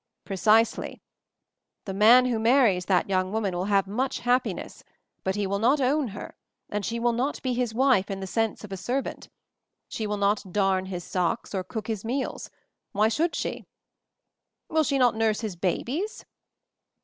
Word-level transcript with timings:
"Precisely. 0.25 0.99
The 1.85 1.93
man 1.93 2.25
who 2.25 2.39
marries 2.39 2.85
that 2.85 3.07
young 3.07 3.31
woman 3.31 3.53
will 3.55 3.65
have 3.65 3.85
much 3.85 4.21
happiness, 4.21 4.83
but 5.23 5.37
104 5.37 5.45
MOVING 5.45 5.61
THE 5.61 5.67
MOUNTAIN 5.67 5.85
he 5.85 5.89
will 5.93 5.99
not 5.99 6.01
'own' 6.01 6.19
her, 6.25 6.35
and 6.71 6.83
she 6.83 6.99
will 6.99 7.11
not 7.13 7.41
be 7.43 7.53
his 7.53 7.75
wife 7.75 8.09
in 8.09 8.19
the 8.19 8.25
sense 8.25 8.63
of 8.63 8.71
a 8.71 8.77
servant. 8.77 9.29
She 9.87 10.07
will 10.07 10.17
not 10.17 10.51
darn 10.51 10.87
his 10.87 11.03
socks 11.03 11.53
or 11.53 11.63
cook 11.63 11.85
his 11.85 12.03
meals. 12.03 12.49
Why 12.93 13.09
should 13.09 13.35
she?" 13.35 13.67
"Will 14.69 14.83
she 14.83 14.97
not 14.97 15.15
nurse 15.15 15.41
his 15.41 15.55
babies 15.55 16.25